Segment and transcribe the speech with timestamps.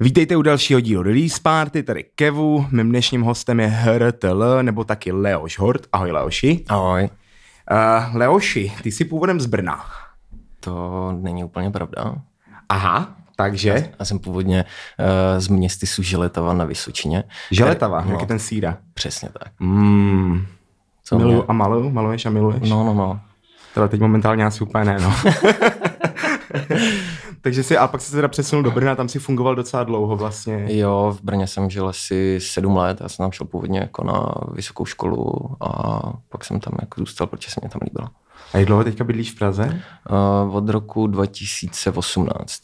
[0.00, 2.66] Vítejte u dalšího dílu Release Party, tady Kevu.
[2.70, 5.86] Mým dnešním hostem je HRTL, nebo taky Leoš Hort.
[5.92, 6.64] Ahoj Leoši.
[6.68, 7.08] Ahoj.
[7.70, 9.84] Uh, Leoši, ty jsi původem z Brna.
[10.60, 12.14] To není úplně pravda.
[12.68, 13.90] Aha, takže?
[13.98, 14.64] Já jsem původně
[14.98, 17.24] uh, z městy Želetava na Vysočině.
[17.50, 18.78] Želetava, no, jak je ten síra.
[18.94, 19.52] Přesně tak.
[19.60, 20.46] Mm.
[21.04, 21.44] Co Miluju mě?
[21.48, 22.70] a maluju, maluješ a miluješ?
[22.70, 23.20] No, no, no.
[23.74, 25.14] Tohle teď momentálně asi úplně ne, no.
[27.40, 30.66] Takže si, a pak se teda přesunul do Brna, tam si fungoval docela dlouho vlastně.
[30.68, 34.34] Jo, v Brně jsem žil asi sedm let, já jsem tam šel původně jako na
[34.52, 38.08] vysokou školu a pak jsem tam jako zůstal, protože se mě tam líbilo.
[38.52, 39.82] A jak dlouho teďka bydlíš v Praze?
[40.46, 42.60] Uh, od roku 2018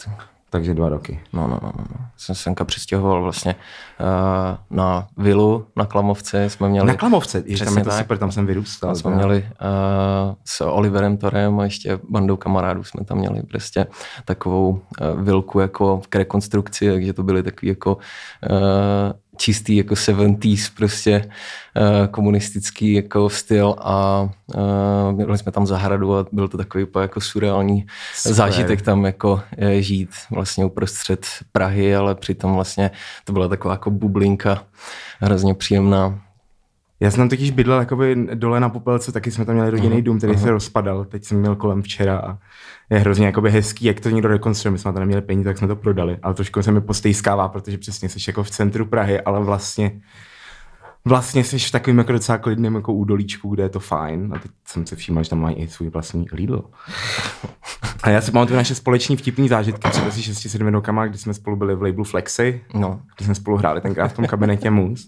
[0.54, 1.20] takže dva roky.
[1.32, 2.06] No, no, no, no.
[2.16, 3.54] Jsem senka přestěhoval vlastně
[4.00, 6.50] uh, na vilu na Klamovce.
[6.50, 7.42] Jsme měli, na Klamovce?
[7.46, 7.98] Ještě tam je to tak.
[7.98, 8.94] super, tam jsem vyrůstal.
[8.94, 9.16] Jsme tak.
[9.16, 13.86] měli uh, s Oliverem Torem a ještě bandou kamarádů jsme tam měli prostě
[14.24, 18.58] takovou uh, vilku jako k rekonstrukci, takže to byly takový jako uh,
[19.36, 21.30] čistý jako 70s prostě
[21.76, 27.20] uh, komunistický jako styl a uh, měli jsme tam zahradu a byl to takový jako
[27.20, 28.34] surreální Super.
[28.34, 32.90] zážitek tam jako je, žít vlastně uprostřed Prahy, ale přitom vlastně
[33.24, 34.62] to byla taková jako bublinka
[35.20, 36.20] hrozně příjemná.
[37.00, 40.18] Já jsem tam totiž bydlel jakoby dole na Popelce, taky jsme tam měli rodinný dům,
[40.18, 40.42] který uh-huh.
[40.42, 41.04] se rozpadal.
[41.04, 42.38] Teď jsem měl kolem včera a
[42.90, 44.72] je hrozně jakoby hezký, jak to někdo rekonstruuje.
[44.72, 46.18] My jsme tam neměli peníze, tak jsme to prodali.
[46.22, 50.00] Ale trošku se mi postejskává, protože přesně jsi jako v centru Prahy, ale vlastně
[51.04, 54.32] vlastně jsi v takovým jako docela klidným jako údolíčku, kde je to fajn.
[54.36, 56.64] A teď jsem se všímal, že tam mají i svůj vlastní Lidl.
[58.02, 61.56] A já si pamatuju naše společní vtipný zážitky před asi 6-7 rokama, kdy jsme spolu
[61.56, 63.00] byli v labelu Flexy, no.
[63.16, 65.06] kdy jsme spolu hráli tenkrát v tom kabinetě Mus.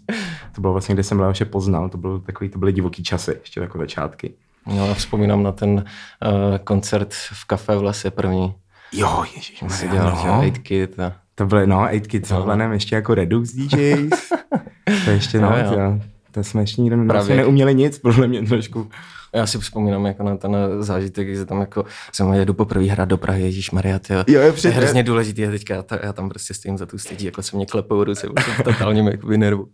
[0.55, 3.60] To bylo vlastně, kde jsem Leoše poznal, to, byl takový, to byly divoký časy, ještě
[3.60, 4.34] jako začátky.
[4.66, 8.55] No, já vzpomínám na ten uh, koncert v kafe v lese první.
[8.92, 10.22] Jo, ježiš, si dělal, no.
[10.22, 11.12] že 8 Kid a...
[11.34, 12.47] To byly, no, 8 Kid no.
[12.69, 14.32] s ještě jako Redux DJs.
[15.04, 15.70] to ještě, no, no jo.
[15.70, 16.00] To,
[16.32, 18.91] to jsme ještě nikdo vlastně neuměli nic, podle mě trošku.
[19.36, 23.16] Já si vzpomínám jako na ten zážitek, že tam jako jsem jedu poprvé hrát do
[23.16, 24.25] Prahy, Ježíš Maria, tyjo.
[24.26, 26.98] Jo, je, je hrozně důležitý a teďka já, ta, já, tam prostě stojím za tu
[26.98, 28.28] stedí, jako se mě klepou ruce,
[28.64, 29.69] totálně mě jakoby nervu.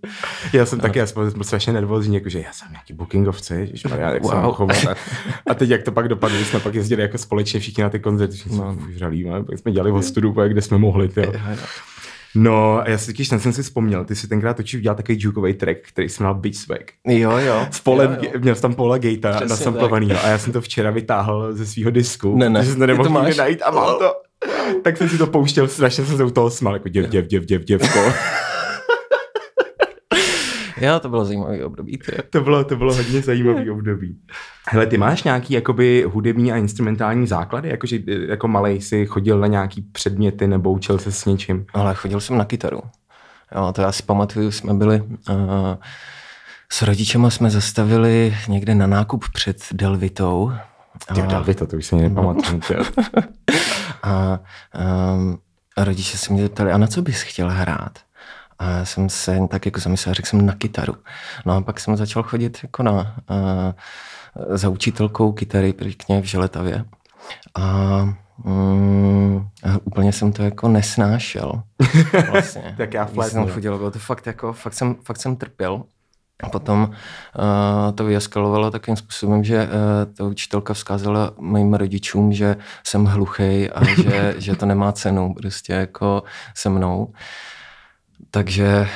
[0.53, 0.83] Já jsem a...
[0.83, 4.33] taky, já jsem byl strašně nervózní, jakože já jsem nějaký bookingovce, Ježíš Maria, jak wow.
[4.33, 4.77] jsem chovat.
[4.87, 4.95] A,
[5.51, 8.37] a, teď jak to pak dopadlo, jsme pak jezdili jako společně všichni na ty koncerty,
[8.37, 8.75] všichni no.
[8.75, 11.33] jsme žralí, pak jsme dělali v studu, kde jsme mohli, tyjo.
[12.35, 15.19] No, a já si taky, ten jsem si vzpomněl, ty si tenkrát točil dělal takový
[15.21, 16.83] jukový track, který jsem měl Beach Swag.
[17.07, 17.67] Jo, jo.
[17.71, 18.41] S Polem, jo, jo.
[18.41, 22.37] měl jsem tam Paula Gatea nasamplovaný a já jsem to včera vytáhl ze svého disku,
[22.37, 24.13] ne, ne, protože jsem to nemohl najít a mám to.
[24.85, 27.45] Tak jsem si to pouštěl, strašně jsem se u toho smál, jako děv, děv, děv,
[27.45, 27.99] děv, děvko.
[30.83, 31.99] Jo, to bylo zajímavý období.
[31.99, 32.23] Tě.
[32.31, 34.19] To bylo, to bylo hodně zajímavý období.
[34.69, 37.69] Hele, ty máš nějaký jakoby hudební a instrumentální základy?
[37.69, 37.99] Jakože
[38.29, 41.67] jako malej si chodil na nějaký předměty nebo učil se s něčím?
[41.75, 42.81] Ale chodil jsem na kytaru.
[43.55, 45.01] Jo, to já si pamatuju, jsme byli...
[45.01, 45.37] Uh,
[46.73, 50.53] s rodičema jsme zastavili někde na nákup před Delvitou.
[51.15, 52.61] Ty Delvita, to už se nepamatuju.
[54.03, 54.41] a
[55.15, 55.39] um,
[55.77, 57.99] rodiče se mě zeptali, a na co bys chtěl hrát?
[58.63, 60.95] A já jsem se tak jako zamyslel, řekl jsem na kytaru.
[61.47, 66.85] No a pak jsem začal chodit jako na, uh, za učitelkou kytary pěkně v Želetavě.
[67.55, 68.09] A
[68.45, 69.49] Mm,
[69.85, 71.63] úplně jsem to jako nesnášel.
[72.31, 72.75] Vlastně.
[72.77, 75.83] tak já flat, jsem chodil, bylo to fakt jako, fakt jsem, fakt jsem trpěl.
[76.43, 82.57] A potom uh, to vyaskalovalo takým způsobem, že uh, ta učitelka vzkázala mým rodičům, že
[82.85, 86.23] jsem hluchý a že, že to nemá cenu prostě jako
[86.55, 87.13] se mnou.
[88.35, 88.89] Takže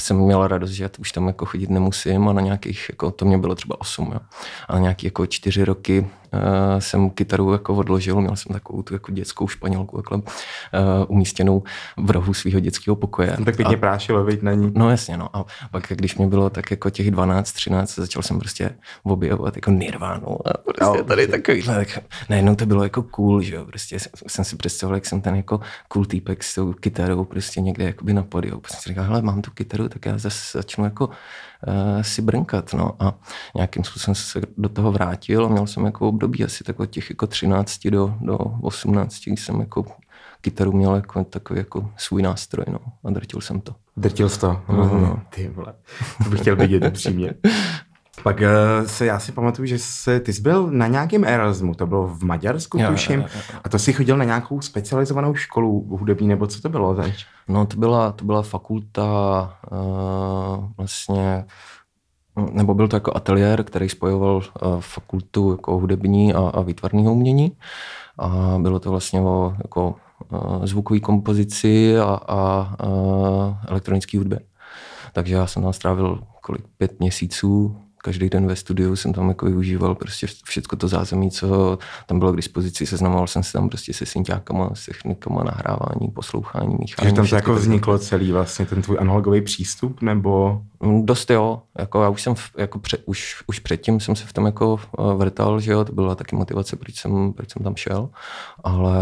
[0.00, 3.38] jsem měl radost, že už tam jako chodit nemusím a na nějakých, jako to mě
[3.38, 4.20] bylo třeba 8, jo.
[4.68, 8.94] a na nějaký jako čtyři roky uh, jsem kytaru jako odložil, měl jsem takovou tu
[8.94, 10.24] jako dětskou španělku takhle, uh,
[11.08, 11.62] umístěnou
[11.96, 13.36] v rohu svého dětského pokoje.
[13.44, 14.72] Tak pěkně a, prášilo, veď na ní.
[14.74, 15.36] No jasně, no.
[15.36, 18.70] A pak, když mě bylo tak jako těch 12, 13, začal jsem prostě
[19.02, 23.54] objevovat jako nirvánu a prostě no, tady takovýhle, tak najednou to bylo jako cool, že
[23.54, 27.60] jo, prostě jsem si představoval, jak jsem ten jako cool týpek s tou kytarou prostě
[27.60, 28.60] někde jakoby na podiu.
[28.60, 31.10] Prostě si říkal, hele, mám tu kytaru, tak já zase začnu jako
[32.02, 33.14] si brnkat, no a
[33.54, 37.10] nějakým způsobem se do toho vrátil a měl jsem jako období asi tak od těch
[37.10, 39.84] jako 13 do, do 18, kdy jsem jako
[40.40, 43.74] kytaru měl jako takový jako svůj nástroj, no a drtil jsem to.
[43.96, 44.60] Drtil jsi to?
[44.68, 45.00] Mm-hmm.
[45.00, 45.74] No, ty vole,
[46.24, 47.34] to bych chtěl vidět upřímně.
[48.24, 51.86] Pak uh, se, já si pamatuju, že se, ty jsi byl na nějakém Erasmu, to
[51.86, 53.58] bylo v Maďarsku, jo, tuším, jo, jo, jo.
[53.64, 57.26] a to si chodil na nějakou specializovanou školu hudební, nebo co to bylo zač?
[57.48, 59.04] No to byla, to byla fakulta
[59.70, 61.44] uh, vlastně
[62.52, 64.42] nebo byl to jako ateliér, který spojoval uh,
[64.80, 67.52] fakultu jako hudební a, a výtvarného umění.
[68.18, 69.94] A bylo to vlastně o jako
[70.32, 74.40] uh, zvukové kompozici a, a uh, elektronické hudbě.
[75.12, 79.46] Takže já jsem tam strávil kolik, pět měsíců, každý den ve studiu jsem tam jako
[79.46, 83.92] využíval prostě všechno to zázemí, co tam bylo k dispozici, seznamoval jsem se tam prostě
[83.92, 86.96] se synťákama, s technikama, nahrávání, poslouchání, míchání.
[86.96, 90.62] Takže tam to jako vzniklo celý vlastně ten tvůj analogový přístup, nebo?
[90.84, 94.26] Mm, dost jo, jako já už jsem, v, jako před, už, už předtím jsem se
[94.26, 97.62] v tom jako eh, vrtal, že jo, to byla taky motivace, proč jsem, proč jsem
[97.62, 98.08] tam šel,
[98.64, 98.94] ale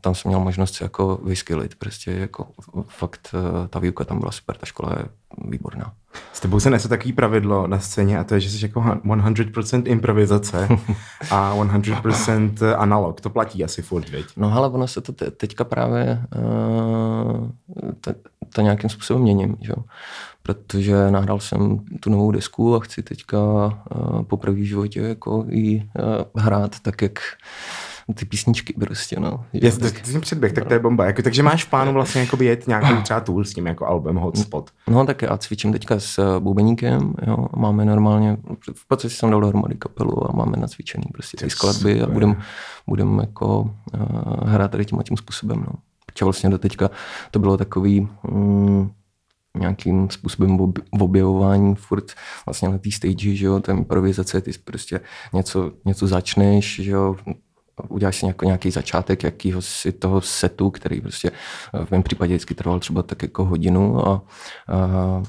[0.00, 2.46] tam jsem měl možnost se jako vyskylit, prostě jako
[2.88, 5.04] fakt eh, ta výuka tam byla super, ta škola je
[5.48, 5.92] výborná.
[6.32, 9.82] S tebou se nese takový pravidlo na scéně a to je, že jsi jako 100%
[9.86, 10.68] improvizace
[11.30, 13.20] a 100% analog.
[13.20, 14.26] To platí asi furt, viď?
[14.36, 17.48] No ale ono se to te- teďka právě uh,
[18.00, 18.12] to,
[18.52, 19.72] to nějakým způsobem měním, že?
[20.46, 25.76] Protože nahrál jsem tu novou desku a chci teďka uh, po první životě jako i
[25.76, 27.18] uh, hrát tak, jak
[28.14, 29.44] ty písničky prostě, no.
[29.52, 31.04] Yes, tak, to jsem předběh, tak to je bomba.
[31.04, 34.16] Jako, takže máš v plánu vlastně jako jet nějaký třeba tool s tím jako album
[34.16, 34.70] Hotspot.
[34.88, 38.36] No tak já cvičím teďka s eh, bubeníkem, jo, máme normálně,
[38.74, 42.36] v podstatě jsem dal dohromady kapelu a máme nacvičený prostě ty skladby a budem,
[42.86, 43.70] budem jako uh,
[44.48, 45.72] hrát tady tím a tím způsobem, no.
[46.06, 46.90] Protože vlastně do teďka
[47.30, 48.90] to bylo takový, mm,
[49.58, 52.12] nějakým způsobem objevování furt
[52.46, 55.00] vlastně na té stage, že jo, ta improvizace, ty prostě
[55.32, 57.16] něco, něco začneš, že jo,
[57.88, 61.30] uděláš si nějaký, nějaký začátek jakýho si toho setu, který prostě
[61.84, 64.22] v mém případě vždycky trval třeba tak jako hodinu a,
[64.68, 65.22] a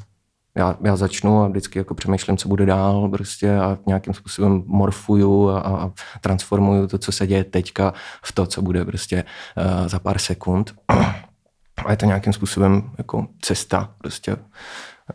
[0.58, 5.50] já, já začnu a vždycky jako přemýšlím, co bude dál prostě a nějakým způsobem morfuju
[5.50, 7.94] a, a transformuju to, co se děje teďka
[8.24, 9.24] v to, co bude prostě
[9.58, 10.76] uh, za pár sekund.
[11.86, 14.38] A je to nějakým způsobem jako cesta prostě.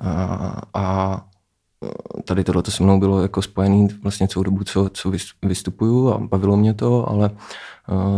[0.01, 1.25] A, a
[2.25, 5.13] tady tohle se mnou bylo jako spojený vlastně celou dobu, co, co
[5.43, 7.31] vystupuju a bavilo mě to, ale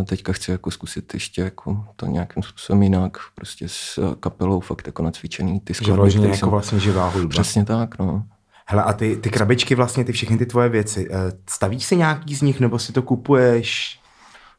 [0.05, 5.03] teďka chci jako zkusit ještě jako to nějakým způsobem jinak, prostě s kapelou fakt jako
[5.03, 6.11] nacvičený ty skladby.
[6.11, 6.49] Že jako jsem...
[6.49, 7.29] vlastně živá hudba.
[7.29, 8.23] Přesně tak, no.
[8.67, 12.35] Hele, a ty, ty krabičky vlastně, ty všechny ty tvoje věci, eh, stavíš si nějaký
[12.35, 14.01] z nich, nebo si to kupuješ?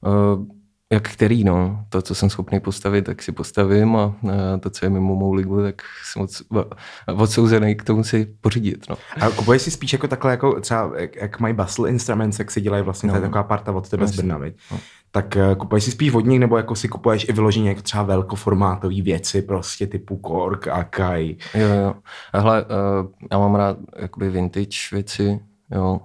[0.01, 0.45] Uh,
[0.91, 1.85] jak který, no.
[1.89, 4.15] To, co jsem schopný postavit, tak si postavím a
[4.59, 6.43] to, co je mimo mou ligu, tak jsem moc
[7.15, 8.95] odsouzený k tomu si pořídit, no.
[9.21, 12.61] A kupuješ si spíš jako takhle, jako třeba, jak, jak mají Bustle Instruments, jak si
[12.61, 13.21] dělají vlastně no.
[13.21, 14.37] taková parta od tebe z Brna,
[14.71, 14.79] no.
[15.11, 19.01] Tak uh, kupuješ si spíš vodník, nebo jako si kupuješ i vyloženě jako třeba velkoformátové
[19.01, 21.37] věci, prostě typu Kork, Akai.
[21.53, 21.95] Jo, jo.
[22.33, 25.39] Hele, uh, já mám rád jakoby vintage věci,
[25.71, 25.99] jo.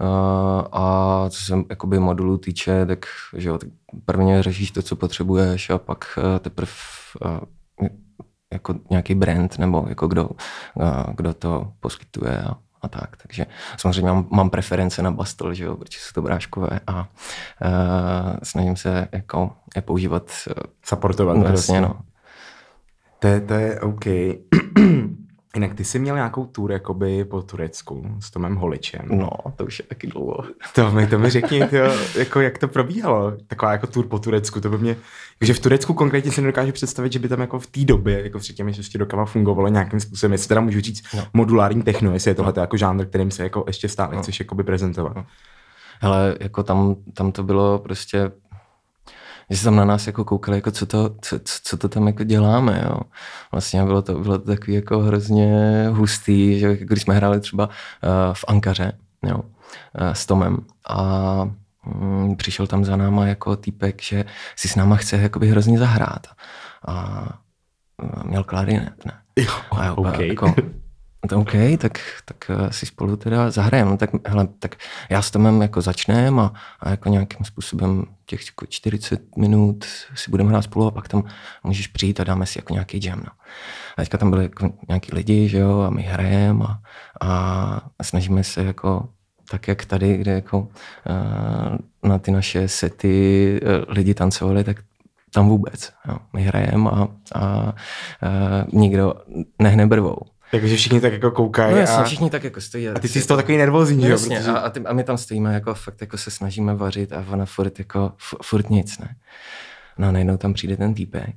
[0.00, 3.06] Uh, a co se jakoby modulu týče, tak,
[3.36, 3.68] že jo, tak
[4.04, 6.72] prvně řešíš to, co potřebuješ a pak uh, teprve
[7.24, 7.88] uh,
[8.52, 10.34] jako nějaký brand nebo jako kdo, uh,
[11.16, 13.16] kdo to poskytuje a, a tak.
[13.16, 17.06] Takže samozřejmě mám, mám preference na Bastel, že jo, protože jsou to bráškové a uh,
[18.42, 20.32] snažím se jako je používat.
[20.48, 20.54] Uh,
[20.84, 21.36] Supportovat.
[21.36, 22.00] Vlastně, no.
[23.18, 24.04] To, to je OK.
[25.54, 29.08] Jinak ty jsi měl nějakou tour jakoby po Turecku s Tomem Holičem.
[29.10, 30.44] No, to už je taky dlouho.
[30.74, 34.60] To mi, to mi řekni, tyjo, jako jak to probíhalo, taková jako tour po Turecku,
[34.60, 34.96] to by mě,
[35.40, 38.38] že v Turecku konkrétně si nedokážu představit, že by tam jako v té době, jako
[38.38, 41.26] před těmi šesti rokama fungovalo nějakým způsobem, jestli teda můžu říct no.
[41.34, 42.62] modulární techno, jestli je tohle no.
[42.62, 44.22] jako žánr, kterým se jako ještě stále no.
[44.22, 45.16] chceš jakoby prezentovat.
[45.16, 45.26] No.
[46.00, 48.30] Hele, jako tam, tam to bylo prostě
[49.50, 52.24] že se tam na nás jako koukali, jako co to, co, co to tam jako
[52.24, 53.00] děláme, jo.
[53.52, 57.72] Vlastně bylo to, bylo to takový jako hrozně hustý, že když jsme hráli třeba uh,
[58.32, 58.92] v Ankaře,
[59.26, 61.50] jo, uh, s Tomem a
[61.86, 64.24] um, přišel tam za náma jako týpek, že
[64.56, 66.26] si s náma chce jakoby hrozně zahrát
[66.86, 67.22] a
[68.02, 69.12] uh, měl klarinet, ne.
[69.36, 70.28] Jo, a jo, okay.
[70.28, 70.54] jako,
[71.36, 73.90] OK, tak, tak eh, si spolu teda zahrajeme.
[73.90, 74.76] No tak, hele, tak
[75.10, 79.84] já s Tomem jako začnem a, a jako nějakým způsobem těch jako 40 minut
[80.14, 81.24] si budeme hrát spolu a pak tam
[81.64, 83.18] můžeš přijít a dáme si jako nějaký jam.
[83.18, 83.32] No.
[83.96, 86.80] A teďka tam byly jako nějaký lidi, že jo, a my hrajeme a,
[87.98, 89.08] a snažíme se jako
[89.50, 94.76] tak jak tady, kde jako uh, na ty naše sety uh, lidi tancovali, tak
[95.34, 95.92] tam vůbec.
[96.08, 96.16] Jo.
[96.32, 99.14] My hrajeme a, a uh, nikdo
[99.58, 100.18] nehne brvou.
[100.50, 101.74] Takže všichni tak jako koukají.
[101.74, 102.04] No jasně, a...
[102.04, 102.88] všichni tak jako stojí.
[102.88, 104.10] A, ty jsi z toho takový nervózní, no, jo?
[104.10, 104.50] Jasně, protože...
[104.50, 107.46] a, a, ty, a, my tam stojíme jako fakt jako se snažíme vařit a ona
[107.46, 109.16] furt jako, furt nic, ne.
[109.98, 111.34] No a najednou tam přijde ten týpek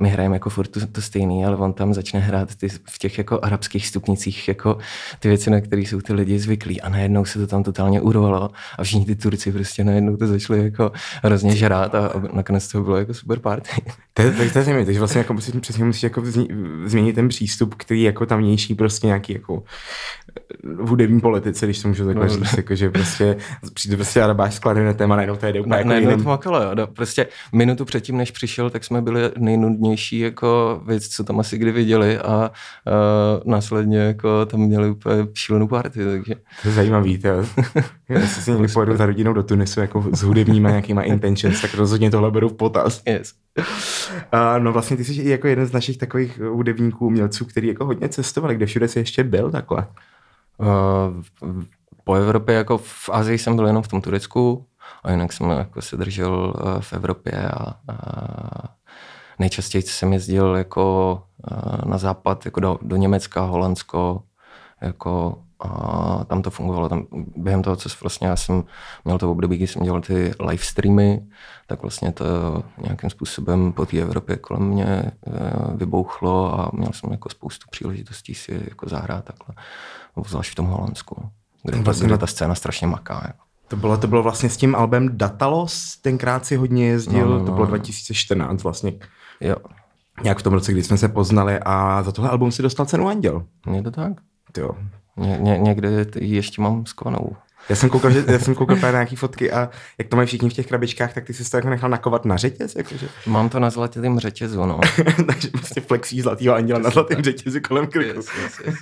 [0.00, 3.18] my hrajeme jako furt to, to stejný, ale on tam začne hrát ty, v těch
[3.18, 4.78] jako arabských stupnicích jako
[5.18, 8.50] ty věci, na které jsou ty lidi zvyklí a najednou se to tam totálně urvalo
[8.78, 10.92] a všichni ty Turci prostě najednou to začali jako
[11.22, 13.70] hrozně žrát a, a nakonec to bylo jako super party.
[14.18, 16.22] To je, to je takže vlastně jako musíš, přesně musíš jako
[16.84, 19.62] změnit ten přístup, který jako tamnější prostě nějaký jako
[20.62, 23.36] v hudební politice, když to můžu takhle no, říct, jako, že prostě
[23.74, 26.24] přijde prostě arabáš s klarinetem a najednou to jde úplně ne, jako jiným.
[26.24, 26.74] to makalo, jo.
[26.74, 29.30] No, Prostě minutu předtím, než přišel, tak jsme byli
[29.68, 32.50] nejnudnější jako věc, co tam asi kdy viděli a
[32.86, 36.34] uh, následně jako tam měli úplně šílenou party, takže.
[36.62, 37.28] To je zajímavý, to
[38.08, 42.10] Jestli si někdy pojedu za rodinou do Tunisu jako s hudebníma nějakýma intentions, tak rozhodně
[42.10, 43.02] tohle beru v potaz.
[43.06, 43.34] Yes.
[43.58, 43.64] Uh,
[44.58, 48.08] no vlastně ty jsi i jako jeden z našich takových hudebníků, umělců, který jako hodně
[48.08, 49.86] cestovali, kde všude jsi ještě byl takhle.
[50.58, 51.22] Uh,
[52.04, 54.66] po Evropě, jako v Azii jsem byl jenom v tom Turecku
[55.02, 58.77] a jinak jsem jako se držel uh, v Evropě a, a
[59.38, 64.22] nejčastěji jsem jezdil jako uh, na západ, jako do, do Německa, Holandsko,
[64.80, 66.88] jako a tam to fungovalo.
[66.88, 68.64] Tam, během toho, co vlastně já jsem
[69.04, 71.26] měl to období, kdy jsem dělal ty live streamy,
[71.66, 72.24] tak vlastně to
[72.82, 75.12] nějakým způsobem po té Evropě kolem mě eh,
[75.74, 79.54] vybouchlo a měl jsem jako spoustu příležitostí si jako zahrát takhle,
[80.26, 81.28] zvlášť v tom Holandsku,
[81.62, 83.22] kde, vlastně, kde ta scéna strašně maká.
[83.26, 83.44] Jako.
[83.68, 87.38] To bylo, to bylo vlastně s tím albem Datalos, tenkrát si hodně jezdil, no, no,
[87.38, 87.46] no.
[87.46, 88.92] to bylo 2014 vlastně.
[89.40, 89.56] Jo.
[90.22, 93.08] Nějak v tom roce, kdy jsme se poznali a za tohle album si dostal cenu
[93.08, 93.44] Anděl.
[93.74, 94.12] Je to tak?
[94.58, 94.70] Jo,
[95.16, 97.36] Ně, ně, někde ji ještě mám skovanou.
[97.68, 100.50] Já jsem koukal, že, já jsem koukal na nějaký fotky a jak to mají všichni
[100.50, 102.76] v těch krabičkách, tak ty jsi to jako nechal nakovat na řetěz?
[102.76, 103.08] Jakože.
[103.26, 104.80] Mám to na zlatém řetězu, no.
[105.26, 108.18] Takže prostě flexí zlatýho anděla na zlatém řetězu kolem krku.
[108.18, 108.74] Yes, yes, yes.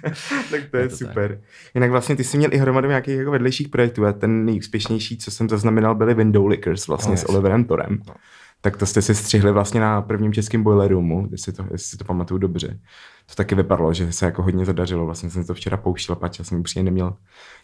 [0.51, 1.31] tak to je, je to super.
[1.31, 1.39] Tak.
[1.75, 5.31] Jinak vlastně ty jsi měl i hromadu nějakých jako vedlejších projektů a ten nejúspěšnější, co
[5.31, 8.03] jsem zaznamenal, byly Window Lickers vlastně no, s Oliverem Torem.
[8.09, 8.15] No.
[8.61, 11.97] Tak to jste si střihli vlastně na prvním českém Boiler Roomu, jestli, to, jestli si
[11.97, 12.79] to pamatuju dobře
[13.27, 15.07] to taky vypadalo, že se jako hodně zadařilo.
[15.07, 17.17] Vlastně jsem to včera pouštěl, pač já jsem upřímně neměl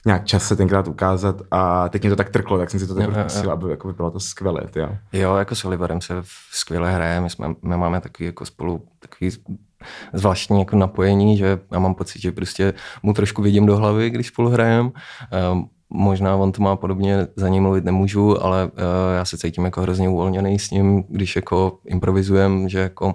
[0.06, 2.94] nějak čas se tenkrát ukázat a teď mě to tak trklo, tak jsem si to
[2.94, 4.62] tak pustil, aby jako vypadalo to skvěle.
[4.76, 4.96] Jo.
[5.12, 6.14] jo, jako s Oliverem se
[6.50, 9.30] skvěle hraje, my, jsme, my máme takový jako spolu takový
[10.12, 14.26] zvláštní jako napojení, že já mám pocit, že prostě mu trošku vidím do hlavy, když
[14.26, 14.90] spolu hrajeme.
[15.52, 18.70] Um, možná on to má podobně, za ním mluvit nemůžu, ale uh,
[19.16, 23.12] já se cítím jako hrozně uvolněný s ním, když jako improvizujem, že jako uh,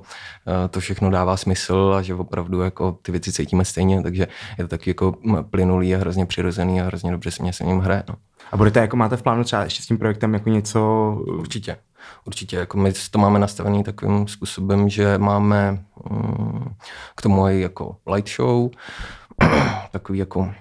[0.69, 4.67] to všechno dává smysl a že opravdu jako ty věci cítíme stejně, takže je to
[4.67, 5.15] taky jako
[5.49, 8.03] plynulý a hrozně přirozený a hrozně dobře se mě s ním hraje.
[8.09, 8.15] No.
[8.51, 11.11] A budete jako máte v plánu třeba ještě s tím projektem jako něco?
[11.27, 11.77] Určitě.
[12.25, 16.75] Určitě, jako my to máme nastavený takovým způsobem, že máme um,
[17.15, 18.69] k tomu i jako light show,
[19.91, 20.51] takový jako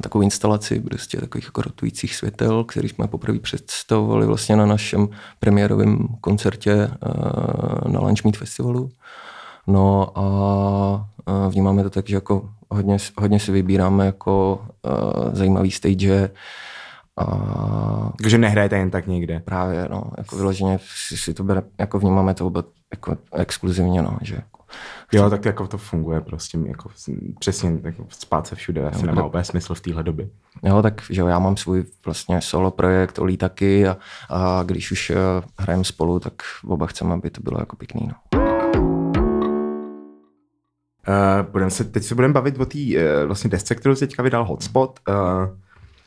[0.00, 6.08] takovou instalaci prostě takových jako rotujících světel, který jsme poprvé představovali vlastně na našem premiérovém
[6.20, 8.90] koncertě eh, na Lunch Meet Festivalu.
[9.66, 14.64] No a eh, vnímáme to tak, že jako hodně, hodně si vybíráme jako
[15.32, 16.30] zajímavý stage,
[17.16, 18.12] a...
[18.16, 19.40] Takže nehrajete jen tak někde.
[19.40, 20.78] Právě, no, jako vyloženě
[21.14, 22.52] si, to bere, jako vnímáme to
[22.92, 24.38] jako exkluzivně, no, že
[25.12, 26.90] Jo, tak jako to funguje prostě, jako
[27.38, 30.28] přesně jako spát se všude, asi nemá úplně smysl v téhle době.
[30.62, 33.96] Jo, tak že jo, já mám svůj vlastně solo projekt, Olí taky a,
[34.30, 35.16] a když už uh,
[35.58, 36.32] hrajeme spolu, tak
[36.66, 38.08] oba chceme, aby to bylo jako pěkný.
[38.08, 38.40] No.
[41.08, 44.44] Uh, budem se, teď se budeme bavit o té uh, vlastně desce, kterou teďka vydal
[44.44, 45.00] Hotspot.
[45.08, 45.14] Uh,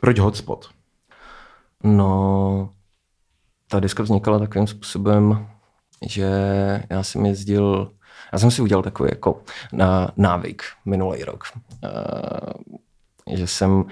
[0.02, 0.70] proč Hotspot?
[1.84, 2.70] No,
[3.68, 5.48] ta deska vznikala takovým způsobem,
[6.10, 6.30] že
[6.90, 7.92] já jsem jezdil
[8.34, 9.42] já jsem si udělal takový jako
[10.18, 11.44] návyk minulý rok,
[13.34, 13.86] že jsem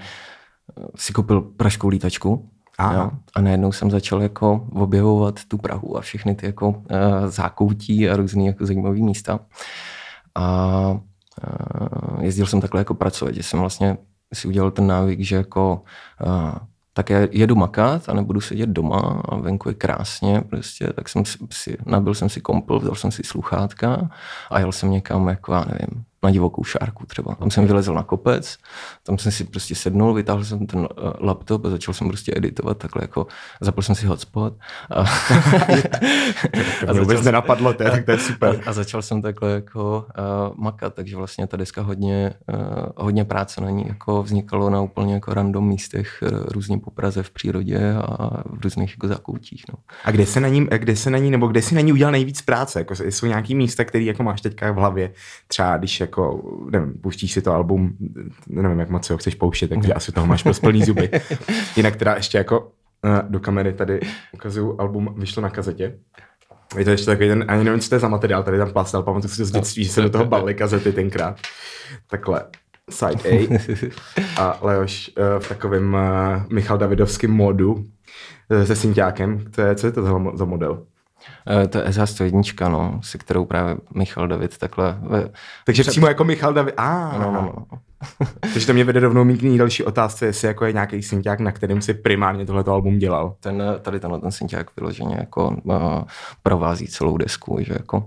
[0.96, 2.50] si koupil pražskou lítačku
[2.80, 3.10] Jo?
[3.34, 6.76] A najednou jsem začal jako objevovat tu Prahu a všechny ty jako uh,
[7.26, 9.40] zákoutí a různé jako zajímavé místa.
[10.34, 13.98] A uh, jezdil jsem takhle jako pracovat, že jsem vlastně
[14.34, 15.82] si udělal ten návyk, že jako
[16.26, 16.54] uh,
[16.96, 21.22] tak já jedu makat a nebudu sedět doma a venku je krásně prostě, tak jsem
[21.50, 24.10] si, nabil jsem si kompl, vzal jsem si sluchátka
[24.50, 27.34] a jel jsem někam, jako já nevím, na divokou šárku třeba.
[27.34, 28.58] Tam jsem vylezl na kopec,
[29.02, 30.86] tam jsem si prostě sednul, vytáhl jsem ten uh,
[31.20, 33.26] laptop a začal jsem prostě editovat takhle jako,
[33.60, 34.54] zapl jsem si hotspot.
[34.90, 35.00] A,
[36.88, 38.60] a mě vůbec nenapadlo, to je, tak to je super.
[38.66, 43.24] A, a začal jsem takhle jako uh, makat, takže vlastně ta deska hodně, uh, hodně
[43.24, 47.30] práce na ní jako vznikalo na úplně jako random místech uh, různě po Praze v
[47.30, 49.64] přírodě a v různých jako zákoutích.
[49.72, 49.78] No.
[50.04, 52.12] A kde se na ní, kde se na ní, nebo kde si na ní udělal
[52.12, 52.78] nejvíc práce?
[52.78, 55.12] Jako, jsou nějaký místa, které jako máš teďka v hlavě,
[55.48, 56.15] třeba když jako,
[56.70, 57.96] nevím, puštíš si to album,
[58.46, 61.10] nevím, jak moc ho chceš pouštět, takže asi toho máš prostě plný zuby.
[61.76, 62.70] Jinak teda ještě jako
[63.04, 64.00] eh, do kamery tady
[64.34, 65.98] ukazuju album, vyšlo na kazetě.
[66.78, 69.02] Je to ještě takový ten, ani nevím, co to je za materiál, tady tam plastal,
[69.02, 71.40] pamatuju si z dětství, že se do toho balili kazety tenkrát.
[72.10, 72.44] Takhle,
[72.90, 73.48] side A.
[74.38, 77.84] A Leoš uh, v takovém uh, Michal Davidovském modu
[78.64, 79.44] se Sinťákem.
[79.50, 80.02] To je, co je to
[80.34, 80.86] za model?
[81.60, 84.98] Uh, to je S101, no, se kterou právě Michal David takhle...
[85.00, 85.30] Ve...
[85.64, 85.90] Takže Před...
[85.90, 87.18] přímo jako Michal David, a ah.
[87.18, 87.78] No, no, no.
[88.40, 91.52] Takže to mě vede rovnou mít k další otázce, jestli jako je nějaký synťák, na
[91.52, 93.34] kterém si primárně tohleto album dělal.
[93.40, 96.02] Ten, tady tenhle ten synťák vyloženě jako uh,
[96.42, 98.04] provází celou desku, že jako uh,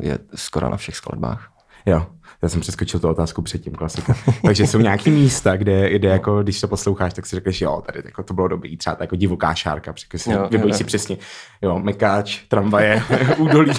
[0.00, 1.52] je skoro na všech skladbách.
[1.86, 2.06] Jo,
[2.42, 4.14] já jsem přeskočil tu otázku předtím, klasika.
[4.42, 8.02] Takže jsou nějaký místa, kde, kde jako, když to posloucháš, tak si řekneš, jo, tady
[8.04, 11.18] jako to bylo dobrý, třeba jako divoká šárka, si vybojí si přesně,
[11.62, 13.02] jo, mekáč, tramvaje,
[13.38, 13.72] údolí.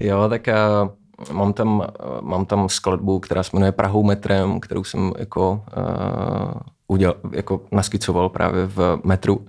[0.00, 1.86] jo, tak uh, mám tam,
[2.20, 8.28] mám tam skladbu, která se jmenuje Prahou metrem, kterou jsem jako, uh, udělal, jako naskicoval
[8.28, 9.46] právě v metru.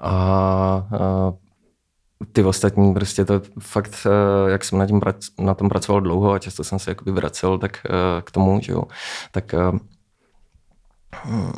[0.00, 1.45] A uh,
[2.32, 5.00] ty ostatní, prostě to fakt, uh, jak jsem na, tím,
[5.38, 8.72] na tom pracoval dlouho a často jsem se jakoby vracel tak uh, k tomu, že
[8.72, 8.82] jo,
[9.32, 9.78] tak uh,
[11.24, 11.52] Hmm,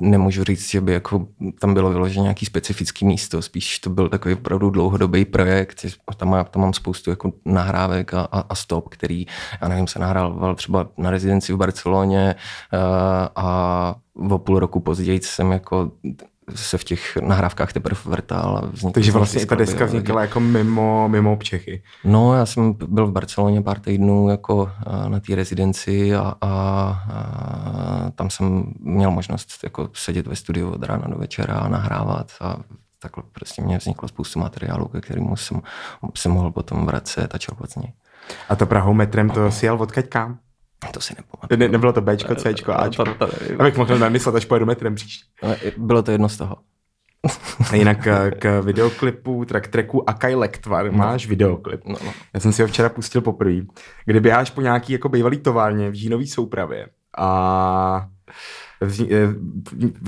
[0.00, 1.28] nemůžu říct, že by jako
[1.60, 6.44] tam bylo vyložené nějaký specifický místo, spíš to byl takový opravdu dlouhodobý projekt, tam, má,
[6.44, 9.26] tam mám spoustu jako nahrávek a, a, a stop, který,
[9.62, 12.34] já nevím, se nahrával třeba na rezidenci v Barceloně
[12.72, 13.94] a, eh, a
[14.30, 15.90] o půl roku později jsem jako
[16.54, 18.70] se v těch nahrávkách teprve vrtal.
[18.92, 21.82] Takže vlastně ta deska vznikla jako mimo, mimo Čechy.
[22.04, 24.70] No, já jsem byl v Barceloně pár týdnů jako
[25.08, 30.82] na té rezidenci a, a, a, tam jsem měl možnost jako sedět ve studiu od
[30.82, 32.56] rána do večera a nahrávat a
[32.98, 35.62] takhle prostě mě vzniklo spoustu materiálů, ke kterým jsem
[36.14, 37.92] se mohl potom vracet a čerpat z něj.
[38.48, 40.38] A to Prahou metrem to si jel odkaď kam?
[40.92, 41.58] To si nepamatuju.
[41.58, 43.04] Ne, nebylo to Bčko, Cčko, Ačko.
[43.04, 45.24] To, to, to Abych mohl namyslet, až pojedu metrem příště.
[45.76, 46.56] Bylo to jedno z toho.
[47.70, 50.98] A jinak k, k videoklipu, track tracku Akai Lektvar, no.
[50.98, 51.80] máš videoklip.
[51.84, 52.12] No, no.
[52.34, 53.60] Já jsem si ho včera pustil poprvé,
[54.04, 56.86] kdy běháš po nějaký jako bývalý továrně v Žínový soupravě
[57.18, 58.06] a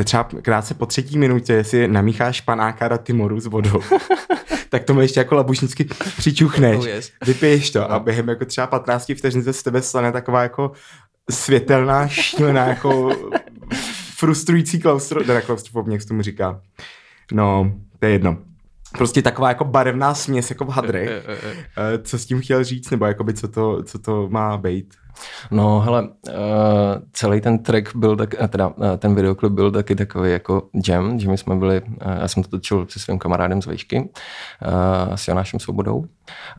[0.05, 3.81] třeba krátce po třetí minutě si namícháš panáka do Timoru s vodou.
[4.69, 5.85] tak tomu ještě jako labušnicky
[6.17, 7.13] přičuchneš, oh yes.
[7.27, 7.93] vypiješ to no.
[7.93, 10.73] a během jako třeba 15 vteřin se z tebe stane taková jako
[11.31, 13.11] světelná, šílená, jako
[14.17, 16.61] frustrující klaustro, teda klaustrofobně, jak se tomu říká.
[17.33, 18.39] No, to je jedno.
[18.97, 21.09] Prostě taková jako barevná směs jako v hadrech.
[21.09, 24.57] Eh, eh, eh, co s tím chtěl říct, nebo jakoby co to, co to má
[24.57, 24.95] být?
[25.51, 26.35] No hele, uh,
[27.13, 31.29] celý ten track byl tak, teda uh, ten videoklip byl taky takový jako jam, že
[31.29, 31.89] my jsme byli, uh,
[32.21, 36.05] já jsem to točil se svým kamarádem z Vejšky, uh, s Janášem Svobodou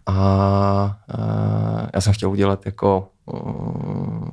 [0.05, 3.07] a uh, já jsem chtěl udělat jako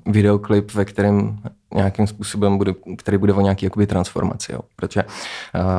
[0.07, 1.39] videoklip, ve kterém
[1.75, 4.61] nějakým způsobem bude, který bude o nějaký jakoby transformaci, jo.
[4.77, 5.11] protože uh,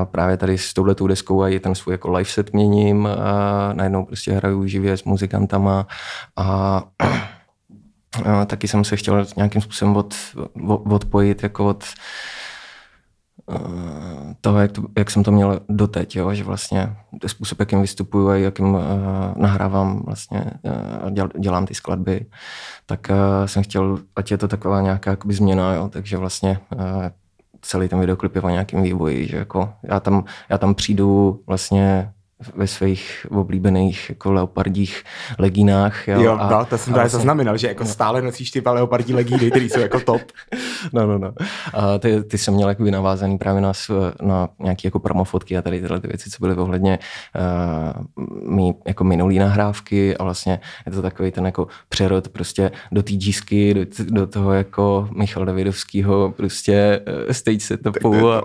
[0.05, 3.11] právě tady s touhletou deskou a je ten svůj jako live set měním, uh,
[3.73, 5.87] najednou prostě hraju živě s muzikantama
[6.35, 6.83] a
[8.45, 10.15] taky jsem se chtěl nějakým způsobem od,
[10.89, 11.91] odpojit jako od eh,
[14.41, 16.33] toho, jak, to, jak jsem to měl doteď, jo?
[16.33, 18.81] že vlastně to způsob, jakým vystupuju a jakým uh,
[19.35, 20.51] nahrávám vlastně,
[21.03, 22.25] uh, děl, dělám ty skladby,
[22.85, 25.89] tak uh, jsem chtěl, ať je to taková nějaká jakoby změna, jo?
[25.89, 26.81] takže vlastně uh,
[27.61, 32.11] celý ten videoklip je o nějakém vývoji, že jako já tam, já tam přijdu vlastně
[32.55, 35.03] ve svých oblíbených jako leopardích
[35.39, 36.07] legínách.
[36.07, 37.89] Jo, jo a, no, to jsem právě vlastně, zaznamenal, že jako no.
[37.89, 40.21] stále nosíš ty leopardí legíny, které jsou jako top.
[40.93, 41.33] no, no, no.
[41.73, 43.71] A ty, ty jsem měl jakoby navázaný právě na,
[44.21, 46.99] na nějaké jako promofotky a tady tyhle ty věci, co byly ohledně
[47.35, 53.03] uh, mý jako minulý nahrávky a vlastně je to takový ten jako přerod prostě do
[53.03, 58.43] té džísky, do, do toho jako Michal Davidovského prostě uh, stage setupu a,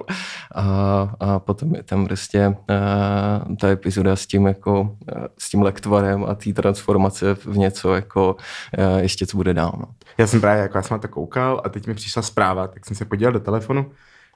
[0.54, 5.50] a, a potom je tam prostě uh, to je epizoda s tím, jako, eh, s
[5.50, 8.36] tím lektvarem a té transformace v něco, jako,
[8.78, 9.72] eh, ještě co bude dál.
[9.78, 9.86] No.
[10.18, 12.86] Já jsem právě, jako já jsem na to koukal a teď mi přišla zpráva, tak
[12.86, 13.90] jsem se podíval do telefonu,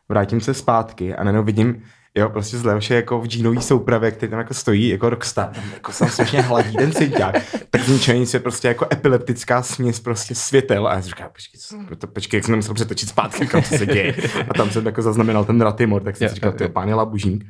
[0.09, 1.83] vrátím se zpátky a najednou vidím,
[2.15, 5.65] jo, prostě z Leoše jako v džínový soupravě, který tam jako stojí, jako rockstar, tam
[5.75, 7.35] jako jsem strašně hladí ten cíťák,
[7.71, 11.29] tak z ničeho nic je prostě jako epileptická směs prostě světel a já jsem říkal,
[11.33, 14.15] počkej, to, počkej, jak jsem musel přetočit zpátky, kam co se děje.
[14.51, 16.95] A tam jsem jako zaznamenal ten Ratimor, tak jsem si říkal, to je pán je
[16.95, 17.45] labužník.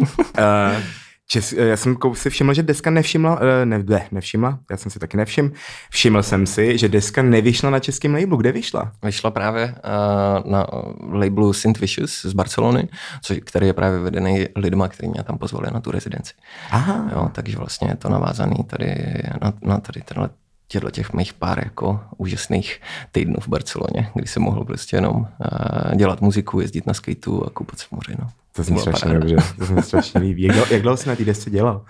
[0.00, 0.06] uh,
[1.32, 4.98] Čes, já jsem si všiml, že deska nevšimla, eh, ne, ne, nevšimla, já jsem si
[4.98, 5.50] taky nevšiml,
[5.90, 8.36] všiml jsem si, že deska nevyšla na českém labelu.
[8.36, 8.92] Kde vyšla?
[9.04, 10.66] Vyšla právě uh, na
[11.12, 12.88] labelu Synth Vicious z Barcelony,
[13.22, 16.34] což, který je právě vedený lidma, kteří mě tam pozvali na tu rezidenci.
[16.70, 17.10] Aha.
[17.12, 18.94] Jo, takže vlastně je to navázaný tady
[19.42, 20.28] na, na tady tenhle
[20.72, 22.80] těchto těch mých pár jako úžasných
[23.12, 27.50] týdnů v Barceloně, kdy jsem mohl prostě jenom uh, dělat muziku, jezdit na skateu a
[27.50, 28.14] koupat se v moři.
[28.18, 28.28] No.
[28.52, 30.42] To zní strašně dobře, to se mi strašně líbí.
[30.42, 31.84] Jak, jak dlouho jsi na té desce dělal?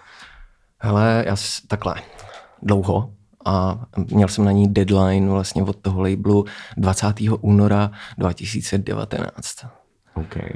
[0.78, 1.36] Hele, já
[1.68, 1.94] takhle,
[2.62, 3.12] dlouho,
[3.44, 6.44] a měl jsem na ní deadline vlastně od toho labelu
[6.76, 7.06] 20.
[7.40, 9.56] února 2019.
[10.14, 10.50] Okay.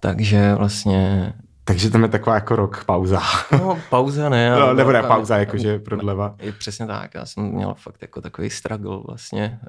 [0.00, 1.32] Takže vlastně...
[1.64, 3.20] Takže tam je taková jako rok pauza.
[3.52, 4.50] No, pauza ne.
[4.50, 6.34] No, nebo ne, pauza, jakože prodleva.
[6.38, 9.60] Je přesně tak, já jsem měl fakt jako takový struggle vlastně,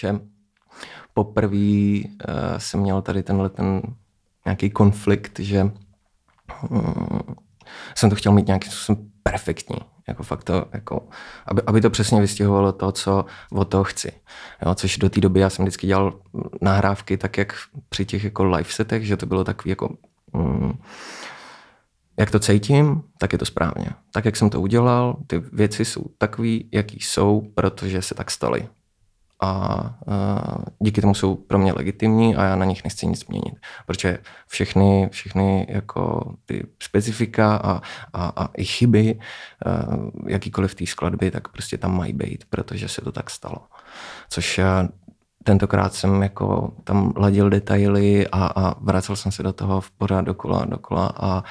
[0.00, 0.20] že
[1.14, 2.04] poprvé eh,
[2.58, 3.82] jsem měl tady tenhle ten
[4.44, 5.64] nějaký konflikt, že
[6.70, 7.34] mm,
[7.94, 9.76] jsem to chtěl mít nějakým způsobem perfektní.
[10.08, 11.08] Jako fakt to, jako,
[11.46, 14.12] aby, aby to přesně vystihovalo to, co od toho chci.
[14.66, 16.12] Jo, což do té doby já jsem vždycky dělal
[16.60, 17.54] nahrávky tak, jak
[17.88, 19.96] při těch jako live setech, že to bylo takový jako...
[20.32, 20.72] Mm,
[22.22, 23.86] jak to cítím, tak je to správně.
[24.12, 28.68] Tak, jak jsem to udělal, ty věci jsou takový, jaký jsou, protože se tak staly
[29.40, 29.94] a, a
[30.78, 33.54] díky tomu jsou pro mě legitimní a já na nich nechci nic měnit.
[33.86, 37.82] Protože všechny, všechny jako ty specifika a,
[38.12, 39.18] a, a i chyby,
[40.26, 43.58] jakýkoliv té skladby, tak prostě tam mají být, protože se to tak stalo.
[44.28, 44.60] Což
[45.44, 50.20] tentokrát jsem jako tam ladil detaily a, a vracel jsem se do toho v pořád
[50.20, 51.42] dokola, dokola a, a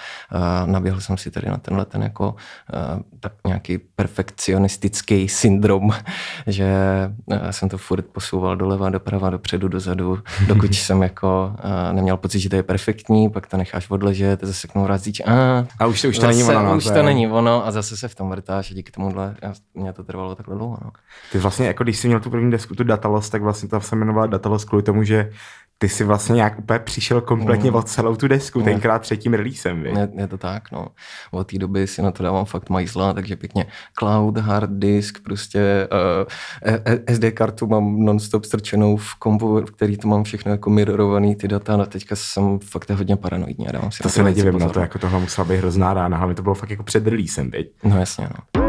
[0.66, 2.36] naběhl jsem si tady na tenhle ten jako
[2.74, 5.90] a, tak nějaký perfekcionistický syndrom,
[6.48, 6.74] že
[7.52, 12.50] jsem to furt posouval doleva, doprava, dopředu, dozadu, dokud jsem jako a, neměl pocit, že
[12.50, 16.08] to je perfektní, pak to necháš odležet, zase k tomu říct, a, a už to,
[16.08, 16.64] už to zase, není ono.
[16.64, 19.36] No, už to, není ono a zase se v tom vrtáš a díky tomuhle
[19.74, 20.78] mě to trvalo takhle dlouho.
[20.86, 20.92] No.
[21.32, 23.96] Ty vlastně, jako když jsi měl tu první desku, tu Datalos, tak vlastně to se
[23.96, 25.30] jmenovala Datalos kvůli tomu, že
[25.82, 27.76] ty si vlastně nějak úplně přišel kompletně mm.
[27.76, 28.66] od celou tu desku, mm.
[28.66, 29.86] tenkrát třetím releasem.
[29.86, 30.88] Je, je, to tak, no.
[31.32, 33.66] Od té doby si na to dávám fakt majzla, takže pěkně
[34.00, 35.88] cloud, hard disk, prostě
[36.66, 41.36] uh, SD kartu mám non-stop strčenou v kompu, v který to mám všechno jako mirrorovaný
[41.36, 44.70] ty data, no teďka jsem fakt hodně paranoidní a dávám si To se nedivím na
[44.70, 47.72] to, jako tohle musela být hrozná rána, hlavně to bylo fakt jako před releasem, viď?
[47.84, 48.61] No jasně, no.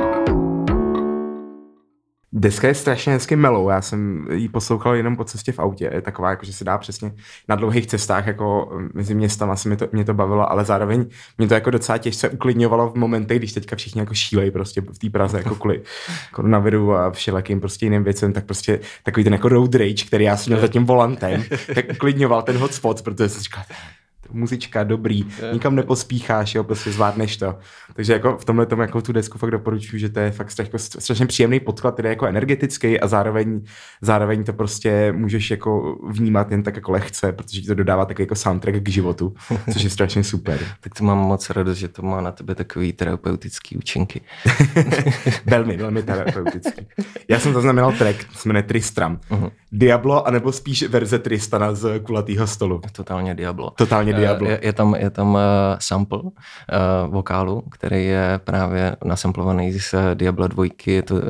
[2.34, 6.02] Deska je strašně hezky melou, já jsem ji poslouchal jenom po cestě v autě, je
[6.02, 7.12] taková, jako, že se dá přesně
[7.48, 11.06] na dlouhých cestách, jako mezi městama asi mě to, mě to bavilo, ale zároveň
[11.38, 14.98] mě to jako docela těžce uklidňovalo v momentech, když teďka všichni jako šílejí prostě v
[14.98, 15.82] té Praze, jako kvůli
[16.32, 20.36] koronaviru a všelakým prostě jiným věcem, tak prostě takový ten jako road rage, který já
[20.36, 23.64] jsem měl za tím volantem, tak uklidňoval ten hotspot, protože jsem říkal,
[24.32, 27.58] muzička, dobrý, nikam nepospícháš, jo, prostě zvládneš to.
[27.94, 30.78] Takže jako v tomhle tomu jako tu desku fakt doporučuji, že to je fakt strašně,
[30.78, 33.62] strašně příjemný podklad, který je jako energetický a zároveň,
[34.00, 38.22] zároveň to prostě můžeš jako vnímat jen tak jako lehce, protože ti to dodává takový
[38.22, 39.34] jako soundtrack k životu,
[39.72, 40.58] což je strašně super.
[40.80, 44.20] tak to mám moc radost, že to má na tebe takový terapeutický účinky.
[45.46, 46.86] velmi, velmi terapeutický.
[47.28, 49.20] Já jsem zaznamenal track, se jmenuje Tristram.
[49.30, 49.50] Uh-huh.
[49.72, 52.80] Diablo, anebo spíš verze Tristana z kulatého stolu.
[52.92, 53.70] Totálně Diablo.
[53.70, 54.50] Totálně Diablo.
[54.50, 55.40] Je, je tam, je tam uh,
[55.78, 56.30] sample uh,
[57.06, 61.20] vokálu, který je právě nasamplovaný z Diablo 2, je to uh,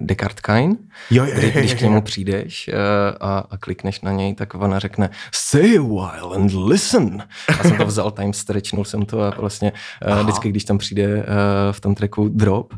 [0.00, 0.74] Descartes Kine.
[1.10, 2.74] Jo, jo, kdy, když k němu přijdeš uh,
[3.20, 7.22] a, a klikneš na něj, tak ona řekne Stay a while and listen.
[7.60, 9.72] A jsem to vzal, time stretchnul jsem to a vlastně
[10.08, 11.22] uh, vždycky, když tam přijde uh,
[11.72, 12.74] v tom tracku drop,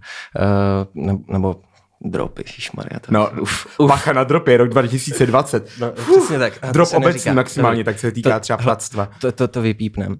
[0.95, 1.57] uh, nebo
[2.05, 3.01] Drop, ježišmarja.
[3.11, 3.89] No, uf, uf.
[3.89, 5.71] Bacha na drop je rok 2020.
[5.81, 6.59] No, přesně tak.
[6.73, 9.09] Drop obecně maximálně, tak se týká to, třeba platstva.
[9.21, 10.17] To, to, to vypípnem.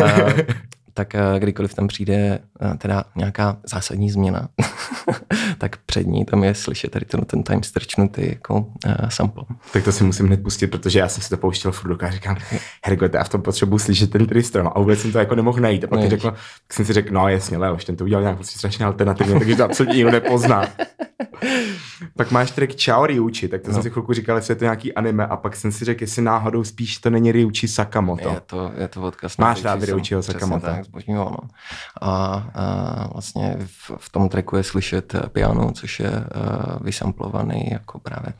[0.00, 0.30] uh,
[0.98, 4.48] tak uh, kdykoliv tam přijde uh, teda nějaká zásadní změna,
[5.58, 9.44] tak před ní tam je slyšet tady ten, ten time strčnutý jako uh, sample.
[9.72, 12.36] Tak to si musím hned pustit, protože já jsem si to pouštěl furt a říkám,
[12.84, 15.84] Hergot, já v tom potřebuji slyšet ten Tristan a vůbec jsem to jako nemohl najít.
[15.84, 18.36] A pak no, řekl, tak jsem si řekl, no jasně, Leoš, ten to udělal nějak
[18.36, 20.64] prostě strašně alternativně, takže to absolutně nikdo nepozná.
[22.16, 23.74] pak máš track Chao Ryuchi, tak to no.
[23.74, 26.22] jsem si chvilku říkal, jestli je to nějaký anime a pak jsem si řekl, jestli
[26.22, 28.28] náhodou spíš to není Ryuchi Sakamoto.
[28.28, 30.66] Je to, je to odkaz Máš rád Ryuchiho Sakamoto.
[30.66, 31.30] Tak, zbožňoval.
[31.30, 31.48] No.
[32.00, 32.08] A,
[32.54, 36.24] a vlastně v, v tom tracku je slyšet piano, což je uh,
[36.80, 38.32] vysamplovaný jako právě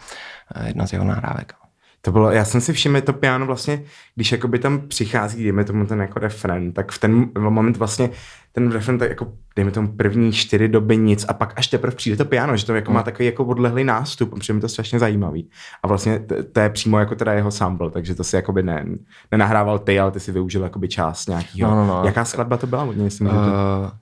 [0.57, 1.53] uh, jedna z jeho nahrávek.
[2.03, 3.83] To bylo, já jsem si všiml, to piano vlastně,
[4.15, 8.11] když jakoby tam přichází, dejme tomu ten jako refren, tak v ten moment vlastně
[8.59, 12.17] ten refren tak jako, dejme tomu první čtyři doby nic a pak až teprve přijde
[12.17, 13.05] to piano, že to jako má mm.
[13.05, 15.51] takový jako odlehlý nástup, protože mi to strašně zajímavý.
[15.83, 16.21] A vlastně
[16.53, 18.85] to je přímo jako teda jeho sample, takže to si jakoby ne,
[19.33, 21.71] nenahrával ty, ale ty si využil jakoby část nějakýho.
[21.71, 22.03] No, no, no.
[22.05, 22.83] Jaká skladba to byla?
[22.83, 23.31] Hodně, uh,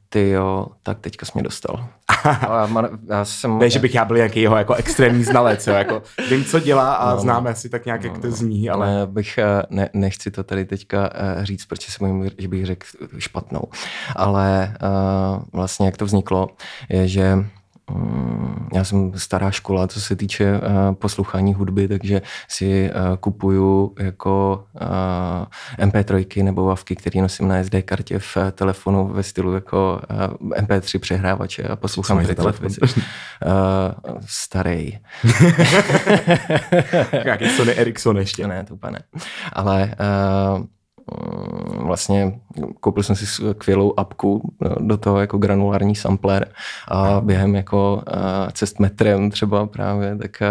[0.08, 1.88] ty jo, tak teďka jsi mě dostal.
[2.24, 2.68] já,
[3.08, 3.58] já jsem...
[3.58, 6.94] Ne, že bych já byl nějaký jeho jako extrémní znalec, jo, jako vím, co dělá
[6.94, 8.36] a no, známe si tak nějak, no, jak to no.
[8.36, 8.86] zní, ale...
[8.86, 12.66] Ne, bych, eh, ne, nechci to tady teďka uh, říct, protože se bojím, že bych
[12.66, 12.86] řekl
[13.18, 13.62] špatnou,
[14.16, 14.45] ale
[14.82, 16.48] uh, vlastně jak to vzniklo,
[16.88, 17.34] je, že
[17.90, 20.60] mm, já jsem stará škola, co se týče uh,
[20.94, 27.74] poslouchání hudby, takže si uh, kupuju jako uh, MP3 nebo wavky, které nosím na SD
[27.84, 30.00] kartě v telefonu ve stylu jako
[30.42, 32.66] uh, MP3 přehrávače a poslouchám telefon.
[32.66, 32.88] Uh,
[34.26, 34.98] starý.
[37.24, 38.46] Jaký Sony Ericsson ještě.
[38.46, 39.00] Ne, to úplně ne.
[39.52, 39.94] Ale
[40.56, 40.66] uh,
[41.78, 42.40] vlastně
[42.80, 46.48] koupil jsem si skvělou apku do toho jako granulární sampler
[46.88, 48.02] a během jako
[48.52, 50.42] cest metrem třeba právě, tak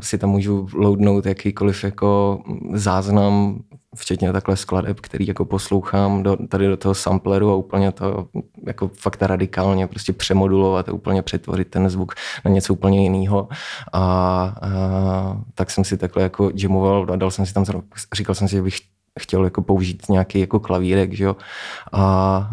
[0.00, 2.40] si tam můžu loadnout jakýkoliv jako
[2.72, 3.60] záznam
[3.96, 8.26] včetně takhle skladeb, který jako poslouchám do, tady do toho sampleru a úplně to
[8.66, 13.48] jako fakt radikálně prostě přemodulovat a úplně přetvořit ten zvuk na něco úplně jiného.
[13.92, 14.00] A,
[14.62, 17.64] a tak jsem si takhle jako jamoval a dal jsem si tam,
[18.14, 18.74] říkal jsem si, že bych
[19.20, 21.36] chtěl jako použít nějaký jako klavírek, že jo,
[21.92, 22.02] a,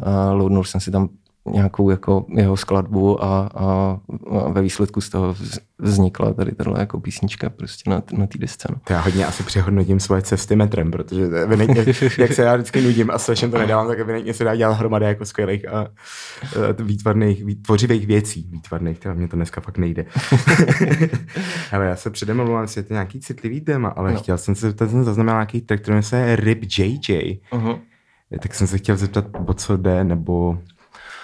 [0.03, 1.10] a loadnul jsem si tam
[1.51, 3.97] nějakou jako jeho skladbu a, a,
[4.39, 5.36] a ve výsledku z toho
[5.79, 8.67] vznikla tady tahle jako písnička prostě na, na té desce.
[8.71, 8.77] No.
[8.89, 11.86] Já hodně asi přehodnotím svoje cesty metrem, protože evidentně,
[12.17, 15.05] jak se já vždycky nudím a strašně to nedávám, tak evidentně se dá dělat hromady
[15.05, 15.88] jako skvělých a, a
[16.79, 18.49] výtvarných, tvořivých věcí.
[18.51, 20.05] Výtvarných, teda mě to dneska fakt nejde.
[21.71, 24.19] ale já se předem mluvám, jestli je to nějaký citlivý téma, ale no.
[24.19, 27.39] chtěl jsem se zeptat, jsem zaznamenal nějaký track, který se Rip JJ.
[27.51, 27.79] Uh-huh.
[28.41, 30.60] Tak jsem se chtěl zeptat, o co jde, nebo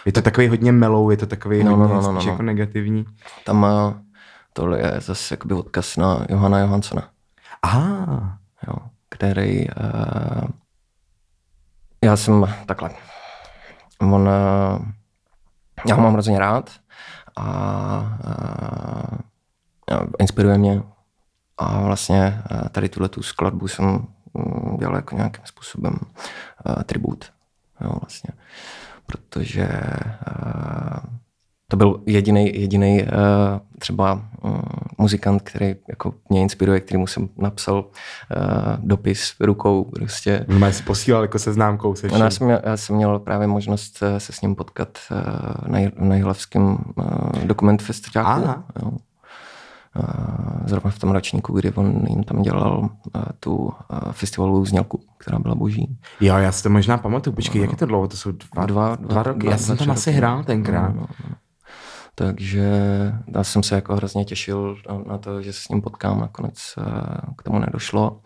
[0.05, 2.31] je to takový hodně melou, je to takový no, hodně no, no, no, no.
[2.31, 3.05] jako negativní.
[3.45, 4.01] Tam má,
[4.53, 7.09] tohle je zase jakoby odkaz na Johana Johansona.
[7.61, 8.37] Aha.
[8.67, 8.75] Jo,
[9.09, 10.43] který, uh,
[12.03, 12.89] já jsem takhle,
[13.99, 14.85] on, uh,
[15.87, 16.71] já ho mám hrozně rád
[17.35, 18.17] a
[19.91, 20.83] uh, inspiruje mě
[21.57, 25.93] a vlastně uh, tady tuhle tu skladbu jsem um, dělal jako nějakým způsobem
[26.65, 27.25] uh, tribut.
[27.81, 28.29] Jo, vlastně.
[28.33, 28.39] Uh,
[29.05, 29.69] protože
[30.27, 31.13] uh,
[31.67, 33.09] to byl jediný jediný uh,
[33.79, 34.13] třeba
[34.43, 34.61] um,
[34.97, 37.85] muzikant, který jako mě inspiruje, kterýmu jsem napsal uh,
[38.77, 40.45] dopis rukou prostě.
[40.47, 44.03] No, si posílal jako seznámkou se no, já, jsem měl, já jsem měl právě možnost
[44.17, 48.47] se s ním potkat uh, na, na Jihlavském uh, dokument festivalu.
[50.65, 52.89] Zrovna v tom ročníku, kdy on jim tam dělal
[53.39, 53.73] tu
[54.11, 55.97] festivalovou znělku, která byla boží.
[56.21, 57.35] Jo, já si to možná pamatuju.
[57.35, 57.63] Počkej, no.
[57.63, 58.07] jak je to dlouho?
[58.07, 59.39] To jsou dva, dva, dva, dva roky.
[59.39, 60.95] Dva, já jsem tam asi hrál tenkrát.
[60.95, 61.35] No, no, no.
[62.15, 62.71] Takže
[63.35, 64.77] já jsem se jako hrozně těšil
[65.07, 66.19] na to, že se s ním potkám.
[66.19, 66.75] Nakonec
[67.37, 68.21] k tomu nedošlo.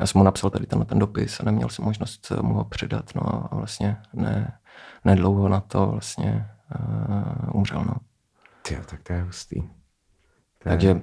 [0.00, 3.10] Já jsem mu napsal tady ten, ten dopis a neměl jsem možnost mu ho předat.
[3.14, 4.52] No a vlastně ne,
[5.04, 6.46] nedlouho na to vlastně
[6.80, 7.84] uh, umřel.
[7.86, 7.94] No.
[8.62, 9.62] Tyjo, tak to je hustý.
[10.68, 11.00] Takže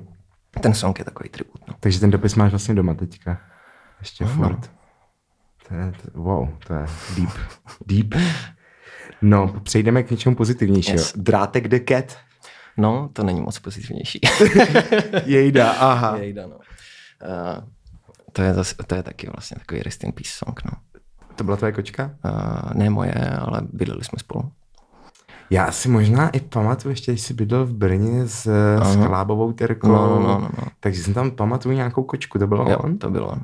[0.61, 1.67] ten song je takový tribut.
[1.67, 1.75] No.
[1.79, 3.41] Takže ten dopis máš vlastně doma teďka.
[3.99, 4.71] Ještě no, furt.
[5.67, 7.29] To je, to, wow, to je deep.
[7.85, 8.15] deep.
[9.21, 10.97] No, přejdeme k něčemu pozitivnějšímu.
[10.97, 11.13] Yes.
[11.15, 12.17] Drátek the cat.
[12.77, 14.19] No, to není moc pozitivnější.
[15.25, 16.17] Jejda, aha.
[16.17, 16.55] Jejda, no.
[16.55, 17.63] Uh,
[18.31, 20.71] to, je zase, to je taky vlastně takový rest in peace song, no.
[21.35, 22.15] To byla tvoje kočka?
[22.25, 24.51] Uh, ne moje, ale bydleli jsme spolu.
[25.53, 28.41] Já si možná i pamatuju, ještě když jsi bydlel v Brně s,
[28.83, 30.63] s Klábovou Terkou, no, no, no, no.
[30.79, 32.97] takže jsem tam pamatuju nějakou kočku, to bylo jo, on?
[32.97, 33.39] to bylo on.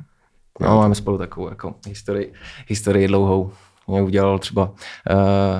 [0.60, 2.32] No, máme spolu takovou jako historii,
[2.66, 3.52] historii dlouhou
[3.90, 4.74] mě udělal třeba uh,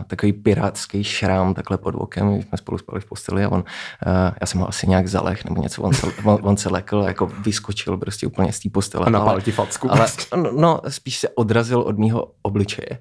[0.07, 4.13] takový pirátský šrám takhle pod okem, když jsme spolu spali v posteli a on, uh,
[4.41, 7.09] já jsem ho asi nějak zalech nebo něco, on se, on, on se lekl a
[7.09, 9.07] jako vyskočil prostě úplně z té postele.
[9.07, 9.91] A napal ti facku.
[9.91, 10.37] Ale, prostě.
[10.37, 12.99] no, no, spíš se odrazil od mýho obličeje.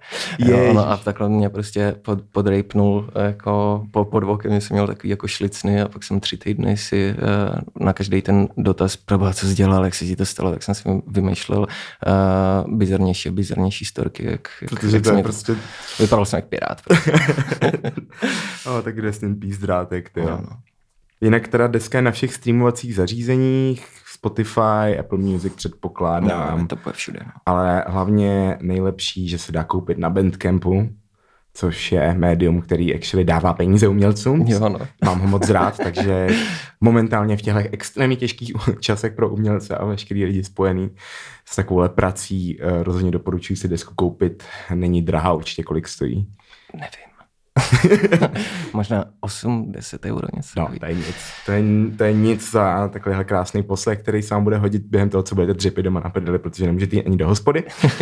[0.73, 5.27] No, a takhle mě prostě pod, podrejpnul jako po, pod okem, jsem měl takový jako
[5.27, 9.55] šlicny a pak jsem tři týdny si uh, na každý ten dotaz, proba, co jsi
[9.55, 14.49] dělal, jak se ti to stalo, tak jsem si vymýšlel uh, bizarnější bizarnější storky, jak,
[14.69, 15.55] Protože jak to je prostě...
[15.99, 16.81] Vypadal jsem jak pirát.
[16.81, 17.11] Prostě.
[18.65, 20.57] oh, tak kde ten pís drátek, ty no, no.
[21.21, 26.59] Jinak teda deska je na všech streamovacích zařízeních, Spotify, Apple Music předpokládám.
[26.59, 27.19] No, to bude všude.
[27.25, 27.31] No.
[27.45, 30.89] Ale hlavně nejlepší, že se dá koupit na Bandcampu,
[31.53, 34.45] což je médium, který actually dává peníze umělcům.
[34.47, 34.79] Jo, no.
[35.05, 36.27] Mám ho moc rád, takže
[36.81, 40.89] momentálně v těchto extrémně těžkých časech pro umělce a veškerý lidi spojený
[41.45, 44.43] s takovou prací eh, rozhodně doporučuji si desku koupit.
[44.73, 46.27] Není drahá, určitě kolik stojí.
[46.73, 47.08] Nevím.
[48.73, 50.49] Možná 8-10 euro něco.
[50.57, 51.15] No, to je nic.
[51.45, 51.63] To je,
[51.97, 55.35] to je nic za takovýhle krásný poslech, který se vám bude hodit během toho, co
[55.35, 57.63] budete dřepit doma na prdeli, protože nemůžete jít ani do hospody.
[57.63, 57.99] uh,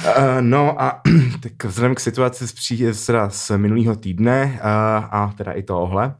[0.40, 1.00] no a
[1.42, 2.86] tak vzhledem k situaci z, pří,
[3.28, 4.60] z minulého týdne uh,
[5.10, 6.14] a teda i tohle,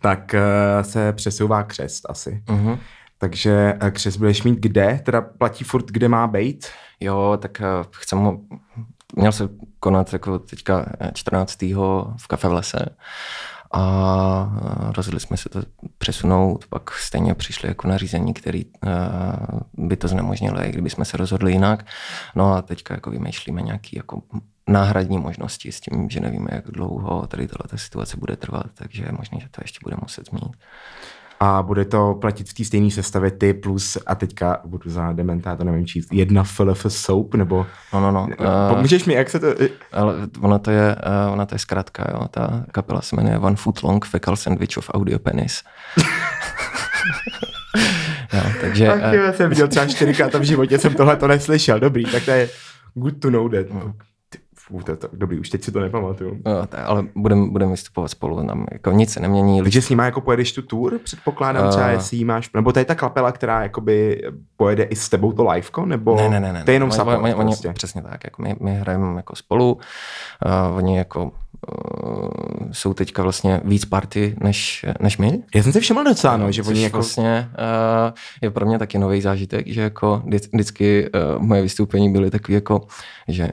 [0.00, 2.42] tak uh, se přesouvá křest asi.
[2.46, 2.78] Uh-huh.
[3.18, 5.00] Takže křest budeš mít kde?
[5.04, 6.66] Teda platí furt, kde má být?
[7.00, 8.40] Jo, tak uh, chcem ho
[9.16, 9.48] měl se
[9.80, 11.62] konat jako teďka 14.
[12.16, 12.86] v kafe v lese
[13.72, 15.62] a rozhodli jsme se to
[15.98, 18.64] přesunout, pak stejně přišli jako nařízení, který
[19.74, 21.86] by to znemožnilo, i kdyby jsme se rozhodli jinak.
[22.34, 24.22] No a teďka jako vymýšlíme nějaký jako
[24.68, 29.12] náhradní možnosti s tím, že nevíme, jak dlouho tady tato situace bude trvat, takže je
[29.12, 30.56] možné, že to ještě bude muset změnit
[31.42, 35.56] a bude to platit v té stejné sestavě ty plus, a teďka budu za dementa,
[35.56, 37.66] to nevím číst, jedna FLF soap, nebo...
[37.92, 38.28] No, no, no.
[38.68, 39.46] Pomůžeš mi, jak se to...
[39.92, 42.28] Ale ona to je, uh, ona to je zkrátka, jo.
[42.30, 45.62] Ta kapela se jmenuje One Foot Long Fecal Sandwich of Audio Penis.
[48.32, 48.88] jo, takže...
[48.88, 51.80] Ach, jo, jsem viděl třeba čtyřikrát v životě, jsem tohle to neslyšel.
[51.80, 52.48] Dobrý, tak to je
[52.94, 53.70] good to know that.
[53.70, 53.92] Mm.
[54.70, 56.38] Uf, to, to, dobrý, už teď si to nepamatuju.
[56.46, 59.62] No, ale budeme budem vystupovat spolu, tam jako nic se nemění.
[59.62, 62.78] Takže s nima jako pojedeš tu tour, předpokládám třeba, uh, jestli jí máš, nebo to
[62.78, 64.22] je ta kapela, která jakoby
[64.56, 67.22] pojede i s tebou to liveko, nebo ne, ne, ne, ne, to je jenom support,
[67.22, 67.72] oni, oni, prostě.
[67.72, 71.30] Přesně tak, jako my, my hrajeme jako spolu, uh, oni jako uh,
[72.72, 75.42] jsou teďka vlastně víc party než, než my.
[75.54, 76.96] Já jsem si všiml docela, no, že oni jako...
[76.96, 82.30] vlastně uh, je pro mě taky nový zážitek, že jako vždycky uh, moje vystoupení byly
[82.30, 82.80] takový jako,
[83.28, 83.48] že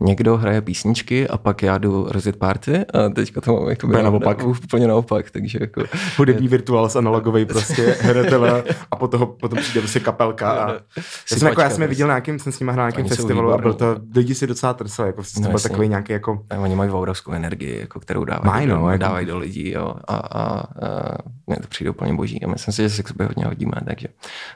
[0.00, 4.38] někdo hraje písničky a pak já jdu rozjet party a teďka to mám jako naopak.
[4.38, 5.82] Na, úplně naopak, takže jako...
[6.16, 10.72] Hudební virtuál s analogový prostě hratel a potom, potom přijde prostě kapelka a...
[10.72, 10.82] já
[11.26, 13.58] jsem, jako, já jsem je viděl na nějakým, jsem s nimi hrál nějakým festivalu a
[13.58, 16.42] byl to, lidi si docela trsali, jako no, to byl takový nějaký jako...
[16.50, 18.98] A oni mají obrovskou energii, jako, kterou dávají, Maj, no, do, jako...
[18.98, 22.82] dávají do lidí jo, a, a, a, mě to přijde úplně boží a myslím si,
[22.82, 24.08] že se k sobě hodně hodíme, takže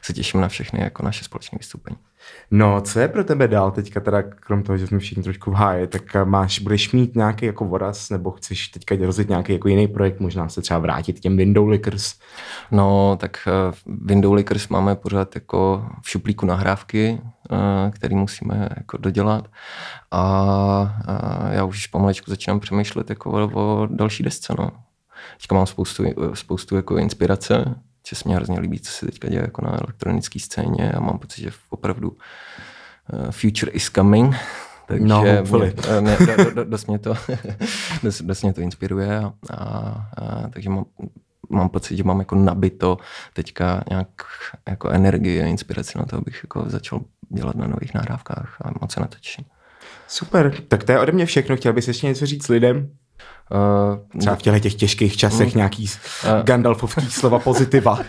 [0.03, 1.97] se těším na všechny jako naše společné vystoupení.
[2.51, 5.55] No, co je pro tebe dál teďka, teda krom toho, že jsme všichni trošku v
[5.55, 9.69] háji, tak eh, máš, budeš mít nějaký jako voraz, nebo chceš teďka rozjet nějaký jako
[9.69, 12.15] jiný projekt, možná se třeba vrátit těm Window Lickers?
[12.71, 13.49] No, tak
[13.87, 17.59] uh, Window Lickers máme pořád jako v šuplíku nahrávky, uh,
[17.91, 19.49] který musíme jako dodělat
[20.11, 20.23] a
[21.09, 24.71] uh, já už pomalečku začínám přemýšlet jako o, o další desce, no.
[25.37, 27.75] Teďka mám spoustu, spoustu jako inspirace,
[28.09, 31.19] že se mě hrozně líbí, co se teďka děje jako na elektronické scéně a mám
[31.19, 34.35] pocit, že opravdu uh, future is coming.
[34.87, 35.43] Takže no, mě,
[35.89, 37.15] eh, mě, do, do, dost, mě to,
[38.03, 39.59] dost, dost mě to inspiruje a, a,
[40.17, 40.85] a takže mám,
[41.51, 42.99] mám pocit, že mám jako nabito
[43.33, 44.09] teďka nějak
[44.69, 48.93] jako energii a inspiraci na to, abych jako začal dělat na nových nahrávkách a moc
[48.93, 49.45] se na to těším.
[50.09, 51.57] Super, tak to je ode mě všechno.
[51.57, 52.91] Chtěl bys ještě něco říct lidem?
[53.51, 57.99] Uh, Třeba v těchto těch těžkých časech uh, nějaký uh, Gandalfovský slova pozitiva.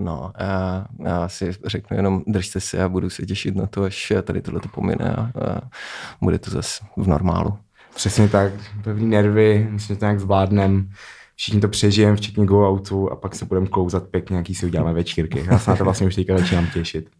[0.00, 4.12] No, já, já si řeknu jenom držte se a budu se těšit na to, až
[4.22, 5.60] tady tohle to pomine a, a
[6.22, 7.58] bude to zase v normálu.
[7.94, 8.52] Přesně tak,
[8.84, 10.90] pevný nervy, myslím, že to nějak zvládnem,
[11.36, 14.92] všichni to přežijeme, včetně go outu a pak se budeme klouzat pěkně, nějaký si uděláme
[14.92, 15.44] večírky.
[15.50, 17.10] Já se na to vlastně už teďka začínám těšit.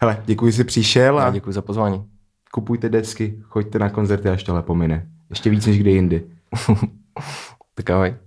[0.00, 2.04] Hele, děkuji, že jsi přišel a děkuji za pozvání.
[2.52, 5.06] Kupujte desky, choďte na koncerty, až tohle pomine.
[5.30, 6.24] Ještě víc než kdy jindy.
[7.74, 8.18] Такава е.